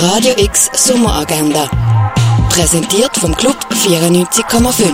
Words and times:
Radio 0.00 0.32
X 0.38 0.70
Sommeragenda. 0.74 1.68
Präsentiert 2.50 3.16
vom 3.16 3.34
Club 3.34 3.56
94,5. 3.72 4.92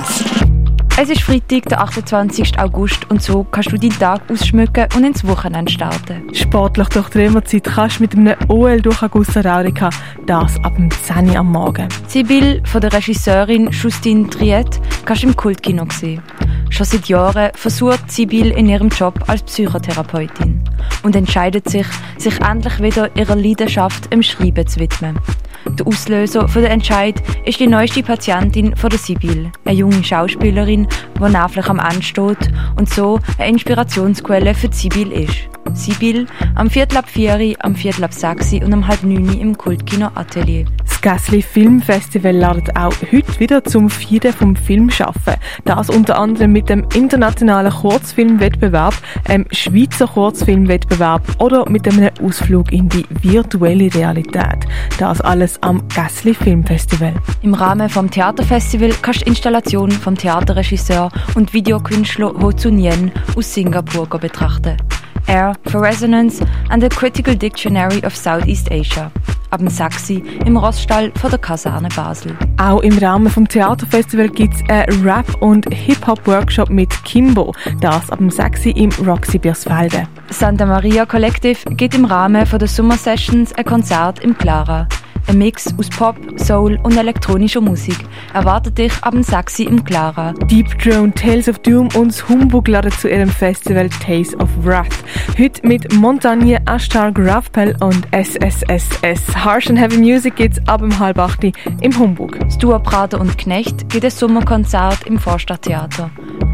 Es 0.99 1.11
ist 1.11 1.21
Freitag, 1.21 1.69
der 1.69 1.83
28. 1.83 2.59
August 2.59 3.11
und 3.11 3.23
so 3.23 3.45
kannst 3.45 3.71
du 3.71 3.77
deinen 3.77 3.99
Tag 3.99 4.23
ausschmücken 4.31 4.87
und 4.97 5.05
ins 5.05 5.27
Wochenende 5.27 5.71
starten. 5.71 6.35
Sportlich 6.35 6.89
durch 6.89 7.11
die 7.11 7.19
Römerzeit 7.19 7.65
kannst 7.65 7.99
du 7.99 8.05
mit 8.05 8.15
einem 8.15 8.35
OL 8.49 8.81
durch 8.81 9.03
Augusta 9.03 9.43
Raurica, 9.43 9.91
das 10.25 10.57
ab 10.65 10.75
dem 10.77 10.91
10 10.91 11.29
Uhr 11.29 11.37
am 11.37 11.53
Morgen. 11.53 11.87
Sibyl 12.09 12.63
von 12.65 12.81
der 12.81 12.95
Regisseurin 12.95 13.71
Justine 13.73 14.31
Triet 14.31 14.81
kannst 15.05 15.23
du 15.23 15.27
im 15.27 15.37
Kultkino 15.37 15.85
sehen. 15.93 16.23
Schon 16.71 16.87
seit 16.87 17.09
Jahren 17.09 17.51
versucht 17.55 18.11
Sibyl 18.11 18.53
in 18.53 18.71
ihrem 18.71 18.89
Job 18.89 19.23
als 19.27 19.43
Psychotherapeutin 19.43 20.64
und 21.05 21.15
entscheidet 21.15 21.69
sich, 21.69 21.87
sich 22.19 22.41
endlich 22.41 22.83
wieder 22.83 23.15
ihrer 23.17 23.37
Leidenschaft 23.37 24.13
im 24.13 24.23
Schreiben 24.23 24.67
zu 24.67 24.81
widmen. 24.81 25.19
Der 25.67 25.87
Auslöser 25.87 26.49
für 26.49 26.61
den 26.61 26.71
Entscheid 26.71 27.23
ist 27.45 27.61
die 27.61 27.67
neueste 27.67 28.03
Patientin 28.03 28.77
von 28.77 28.91
der 28.91 28.99
Sibyl, 28.99 29.51
eine 29.65 29.77
junge 29.77 30.05
Schauspielerin, 30.05 30.87
die 31.19 31.31
nervlich 31.31 31.69
am 31.69 31.79
Ende 31.79 32.03
steht 32.03 32.53
und 32.77 32.89
so 32.89 33.19
eine 33.39 33.49
Inspirationsquelle 33.49 34.55
für 34.55 34.73
Sibyl 34.73 35.13
ist. 35.13 35.49
Sibyl 35.73 36.27
am 36.55 36.69
Viertel 36.71 36.99
ab 36.99 37.09
4, 37.09 37.57
am 37.61 37.75
Viertel 37.75 38.05
ab 38.05 38.13
6 38.13 38.53
und 38.55 38.73
um 38.73 38.87
halb 38.87 39.03
9 39.03 39.41
im 39.41 39.57
Kultkino 39.57 40.11
Atelier. 40.15 40.67
Das 41.05 41.17
Gassli 41.17 41.43
Filmfestival 41.43 42.35
ladet 42.35 42.77
auch 42.77 42.95
heute 43.13 43.39
wieder 43.39 43.63
zum 43.63 43.91
Vieren 43.91 44.33
vom 44.33 44.57
Film 44.57 44.89
schaffen. 44.89 45.35
Das 45.67 45.91
unter 45.91 46.19
anderem 46.19 46.53
mit 46.53 46.71
dem 46.71 46.87
internationalen 46.95 47.71
Kurzfilmwettbewerb, 47.71 48.95
einem 49.29 49.45
Schweizer 49.51 50.07
Kurzfilmwettbewerb 50.07 51.23
oder 51.41 51.69
mit 51.69 51.87
einem 51.87 52.09
Ausflug 52.23 52.73
in 52.73 52.89
die 52.89 53.05
virtuelle 53.21 53.95
Realität. 53.95 54.67
Das 54.97 55.21
alles 55.21 55.63
am 55.63 55.87
Gassli 55.95 56.33
Filmfestival. 56.33 57.13
Im 57.43 57.53
Rahmen 57.53 57.91
vom 57.91 58.11
Theaterfestival 58.11 58.95
kannst 59.03 59.21
du 59.21 59.27
Installationen 59.27 59.99
vom 59.99 60.17
Theaterregisseur 60.17 61.11
und 61.35 61.53
Videokünstler 61.53 62.33
Ho 62.41 62.51
Tzu 62.51 62.71
Nien 62.71 63.13
aus 63.37 63.53
Singapur 63.53 64.09
betrachten. 64.09 64.79
Air 65.27 65.55
for 65.67 65.81
Resonance 65.81 66.41
and 66.71 66.83
the 66.83 66.89
Critical 66.89 67.35
Dictionary 67.35 68.03
of 68.05 68.17
Southeast 68.17 68.71
Asia. 68.71 69.11
Ab 69.51 69.61
dem 69.61 69.69
6. 69.69 70.11
im 70.45 70.57
Roststall 70.57 71.13
von 71.15 71.31
der 71.31 71.39
Kaserne 71.39 71.89
Basel. 71.95 72.37
Auch 72.57 72.81
im 72.81 72.99
Rahmen 72.99 73.31
vom 73.31 73.47
Theaterfestival 73.47 74.29
gibt 74.29 74.55
es 74.55 74.63
einen 74.69 75.07
Rap- 75.09 75.41
und 75.41 75.67
Hip-Hop-Workshop 75.73 76.71
mit 76.71 76.91
Kimbo. 77.05 77.55
Das 77.81 78.11
ab 78.11 78.19
dem 78.19 78.31
6. 78.31 78.67
im 78.67 78.91
Roxy 79.07 79.39
Biersfelde. 79.39 80.09
Santa 80.31 80.67
Maria 80.67 81.07
Collective 81.07 81.59
gibt 81.77 81.95
im 81.95 82.05
Rahmen 82.05 82.47
von 82.47 82.59
der 82.59 82.67
Summer 82.67 82.97
Sessions 82.97 83.53
ein 83.53 83.65
Konzert 83.65 84.19
im 84.21 84.37
Clara. 84.37 84.89
Ein 85.27 85.39
Mix 85.39 85.75
aus 85.79 85.89
Pop, 85.89 86.17
Soul 86.37 86.79
und 86.83 86.97
elektronischer 86.97 87.61
Musik 87.61 87.97
erwartet 88.35 88.77
dich 88.77 88.93
ab 89.03 89.13
dem 89.13 89.23
6. 89.23 89.61
im 89.61 89.83
Clara. 89.83 90.33
Deep 90.51 90.79
Drone, 90.79 91.13
Tales 91.15 91.49
of 91.49 91.59
Doom 91.61 91.89
und 91.95 92.09
das 92.09 92.29
Humbug 92.29 92.69
laden 92.69 92.93
zu 92.93 93.09
ihrem 93.09 93.31
Festival 93.31 93.89
Taste 93.89 94.37
of 94.37 94.49
Wrath. 94.63 95.05
Heute 95.39 95.67
mit 95.67 95.93
Montagne, 95.95 96.61
Ashtar, 96.67 97.11
Grafpel 97.11 97.75
und 97.81 98.07
SSSS. 98.13 99.35
Harsh 99.35 99.71
and 99.71 99.79
Heavy 99.79 99.99
Music 99.99 100.37
gibt's 100.37 100.61
ab 100.69 100.81
dem 100.81 100.99
halb 100.99 101.19
8 101.19 101.53
im 101.81 101.99
Humbug. 101.99 102.39
Duo 102.59 102.79
Prater 102.79 103.21
und 103.21 103.39
Knecht 103.39 103.89
gibt 103.89 104.05
ein 104.05 104.11
Sommerkonzert 104.11 105.07
im 105.07 105.19
Vorstadttheater. 105.19 106.11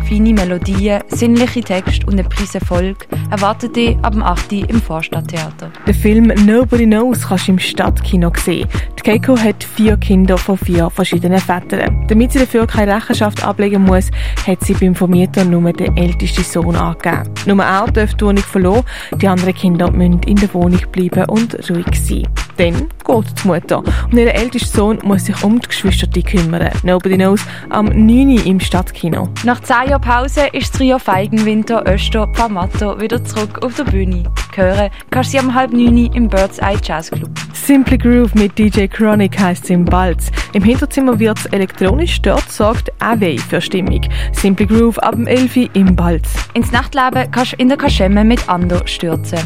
Feine 0.08 0.34
Melodien, 0.34 1.02
sinnliche 1.08 1.60
Texte 1.60 2.06
und 2.06 2.14
eine 2.14 2.24
Prise 2.24 2.60
Volk 2.60 3.06
erwartet 3.30 3.76
dich 3.76 3.96
ab 4.02 4.12
dem 4.12 4.22
8. 4.22 4.52
im 4.52 4.80
Vorstadttheater. 4.82 5.70
Den 5.86 5.94
Film 5.94 6.32
Nobody 6.46 6.86
Knows 6.86 7.26
kannst 7.28 7.48
du 7.48 7.52
im 7.52 7.58
Stadtkino 7.58 8.32
sehen. 8.36 8.68
Die 8.98 9.02
Keiko 9.02 9.36
hat 9.36 9.64
vier 9.64 9.96
Kinder 9.96 10.36
von 10.36 10.58
vier 10.58 10.90
verschiedenen 10.90 11.38
Vätern. 11.38 12.06
Damit 12.08 12.32
sie 12.32 12.40
dafür 12.40 12.66
keine 12.66 12.96
Rechenschaft 12.96 13.42
ablegen 13.44 13.82
muss, 13.84 14.10
hat 14.46 14.62
sie 14.62 14.74
beim 14.74 14.94
Vermieter 14.94 15.44
nur 15.44 15.72
den 15.72 15.96
ältesten 15.96 16.44
Sohn 16.44 16.76
angegeben. 16.76 17.30
Nur 17.46 17.64
er 17.64 17.86
darf 17.86 18.14
die 18.14 18.24
Wohnung 18.24 18.44
verlassen, 18.44 18.84
die 19.20 19.28
anderen 19.28 19.54
Kinder 19.54 19.90
müssen 19.90 20.20
in 20.24 20.36
der 20.36 20.52
Wohnung 20.52 20.80
bleiben 20.92 21.24
und 21.30 21.54
ruhig 21.70 21.86
sein. 21.94 22.28
Dann 22.60 22.74
geht 23.06 23.42
die 23.42 23.48
Mutter 23.48 23.78
und 23.78 24.18
ihr 24.18 24.34
ältester 24.34 24.76
Sohn 24.76 24.98
muss 25.02 25.24
sich 25.24 25.42
um 25.42 25.58
die 25.58 25.66
Geschwister 25.66 26.06
kümmern. 26.20 26.68
Nobody 26.82 27.16
Knows 27.16 27.40
am 27.70 27.86
9. 27.86 28.36
Uhr 28.36 28.44
im 28.44 28.60
Stadtkino. 28.60 29.30
Nach 29.44 29.60
10 29.60 29.88
Jahren 29.88 30.02
Pause 30.02 30.42
ist 30.52 30.68
das 30.68 30.72
Trio 30.72 30.98
Feigenwinter, 30.98 31.82
Öster, 31.90 32.26
Pamato 32.26 33.00
wieder 33.00 33.24
zurück 33.24 33.64
auf 33.64 33.76
der 33.76 33.84
Bühne. 33.84 34.24
Hören 34.54 34.90
kannst 35.10 35.32
du 35.32 35.38
sie 35.38 35.42
am 35.42 35.54
halb 35.54 35.72
9 35.72 35.84
Uhr 35.86 36.14
im 36.14 36.28
Bird's 36.28 36.58
Eye 36.58 36.76
Jazz 36.82 37.10
Club. 37.10 37.30
Simply 37.54 37.96
Groove 37.96 38.34
mit 38.34 38.58
DJ 38.58 38.88
Chronic 38.88 39.40
heisst 39.40 39.64
es 39.64 39.70
im 39.70 39.86
Balz. 39.86 40.30
Im 40.52 40.62
Hinterzimmer 40.62 41.18
wird 41.18 41.38
es 41.38 41.46
elektronisch, 41.46 42.20
dort 42.20 42.52
sorgt 42.52 42.92
Away 43.00 43.38
für 43.38 43.62
Stimmung. 43.62 44.02
Simply 44.32 44.66
Groove 44.66 44.98
ab 44.98 45.14
dem 45.14 45.26
11 45.26 45.56
Uhr 45.56 45.68
im 45.72 45.96
Balz. 45.96 46.28
Ins 46.52 46.72
Nachtleben 46.72 47.30
kannst 47.30 47.52
du 47.52 47.56
in 47.56 47.68
der 47.70 47.78
Kaschemme 47.78 48.22
mit 48.22 48.46
Ando 48.50 48.82
stürzen. 48.84 49.38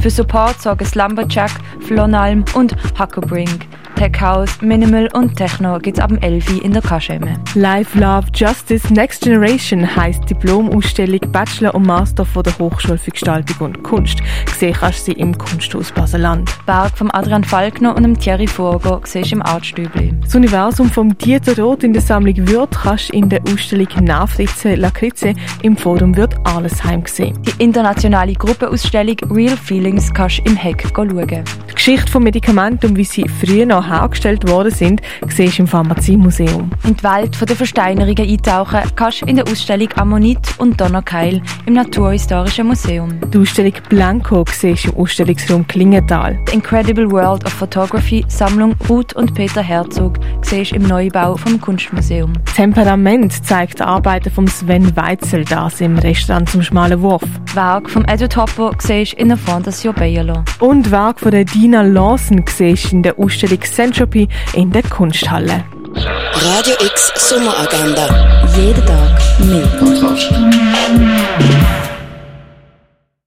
Für 0.00 0.10
Support 0.10 0.60
sorgen 0.60 0.84
Slumberjack, 0.84 1.52
Flonalm 1.86 2.44
und 2.54 2.74
Huckerbrink. 2.98 3.66
Tech 4.00 4.18
House, 4.18 4.62
Minimal 4.62 5.10
und 5.12 5.36
Techno 5.36 5.78
gibt's 5.78 6.00
ab 6.00 6.08
dem 6.08 6.16
11 6.22 6.54
Uhr 6.54 6.64
in 6.64 6.72
der 6.72 6.80
Kaschemme. 6.80 7.38
Life, 7.54 7.98
Love, 7.98 8.28
Justice, 8.34 8.90
Next 8.90 9.24
Generation 9.24 9.94
heisst 9.94 10.22
Diplomausstellung 10.30 11.20
Bachelor 11.30 11.74
und 11.74 11.86
Master 11.86 12.24
von 12.24 12.42
der 12.42 12.58
Hochschule 12.58 12.96
für 12.96 13.10
Gestaltung 13.10 13.58
und 13.58 13.82
Kunst. 13.82 14.22
Gesehen 14.46 14.72
kannst 14.72 15.00
du 15.00 15.12
sie 15.12 15.18
im 15.18 15.36
Kunsthaus 15.36 15.92
Baseland. 15.92 16.50
Berg 16.64 16.96
von 16.96 17.10
Adrian 17.10 17.44
Falkner 17.44 17.94
und 17.94 18.04
dem 18.04 18.18
Thierry 18.18 18.46
Furgo 18.46 19.02
siehst 19.04 19.32
du 19.32 19.34
im 19.34 19.42
Artstübli. 19.42 20.14
Das 20.22 20.34
Universum 20.34 20.88
vom 20.88 21.18
Dieter 21.18 21.58
Roth 21.58 21.84
in 21.84 21.92
der 21.92 22.00
Sammlung 22.00 22.48
Würth 22.48 22.78
kannst 22.82 23.10
du 23.10 23.18
in 23.18 23.28
der 23.28 23.42
Ausstellung 23.52 23.88
Nafritze 24.00 24.76
Lakritze 24.76 25.34
im 25.60 25.76
Forum 25.76 26.16
Würth 26.16 26.36
Allesheim 26.44 27.02
sehen. 27.04 27.38
Die 27.42 27.62
internationale 27.62 28.32
Gruppenausstellung 28.32 29.16
Real 29.30 29.58
Feelings 29.58 30.10
kannst 30.14 30.38
du 30.38 30.44
im 30.44 30.56
Heck 30.56 30.86
schauen. 30.96 31.26
Die 31.68 31.74
Geschichte 31.74 32.10
von 32.10 32.22
Medikamenten 32.22 32.86
und 32.86 32.96
wie 32.96 33.04
sie 33.04 33.28
früher 33.28 33.66
noch 33.66 33.89
hergestellt 33.90 34.48
worden 34.48 34.70
sind, 34.70 35.02
siehst 35.28 35.58
du 35.58 35.62
im 35.62 35.68
Pharmaziemuseum. 35.68 36.70
In 36.84 36.96
die 36.96 37.02
Welt 37.02 37.36
der 37.48 37.56
Versteinerungen 37.56 38.28
eintauchen 38.28 38.80
kannst 38.96 39.22
du 39.22 39.26
in 39.26 39.36
der 39.36 39.46
Ausstellung 39.48 39.88
Ammonit 39.96 40.38
und 40.58 40.80
Donnerkeil 40.80 41.42
im 41.66 41.74
Naturhistorischen 41.74 42.68
Museum. 42.68 43.20
Die 43.32 43.38
Ausstellung 43.38 43.74
Blanco 43.88 44.44
siehst 44.50 44.86
du 44.86 44.90
im 44.90 44.98
Ausstellungsraum 44.98 45.66
Klingenthal. 45.66 46.38
The 46.46 46.54
Incredible 46.54 47.10
World 47.10 47.44
of 47.44 47.52
Photography 47.52 48.24
Sammlung 48.28 48.74
Ruth 48.88 49.12
und 49.14 49.34
Peter 49.34 49.62
Herzog 49.62 50.18
siehst 50.42 50.72
du 50.72 50.76
im 50.76 50.82
Neubau 50.82 51.36
vom 51.36 51.60
Kunstmuseum. 51.60 52.32
Temperament 52.54 53.44
zeigt 53.44 53.80
Arbeiten 53.80 54.30
von 54.30 54.46
Sven 54.46 54.96
Weitzel, 54.96 55.44
das 55.44 55.80
im 55.80 55.98
Restaurant 55.98 56.48
zum 56.48 56.62
Schmalen 56.62 57.00
Wurf. 57.02 57.22
Werk 57.54 57.90
von 57.90 58.04
Edward 58.06 58.36
Hopper 58.36 58.72
siehst 58.78 59.12
du 59.12 59.16
in 59.16 59.28
der 59.28 59.36
Fondation 59.36 59.94
Bayerlo. 59.94 60.44
Und 60.60 60.90
Werk 60.90 61.20
von 61.20 61.30
der 61.30 61.44
Dina 61.44 61.82
Lawson 61.82 62.44
siehst 62.48 62.92
du 62.92 62.96
in 62.96 63.02
der 63.02 63.18
Ausstellung 63.18 63.60
Centropy 63.80 64.28
in 64.52 64.70
der 64.70 64.82
Kunsthalle. 64.82 65.64
Radio 65.94 66.74
X 66.84 67.12
Sommeragenda. 67.16 68.08
Jeden 68.54 68.84
Tag 68.84 69.18
mehr. 69.38 71.29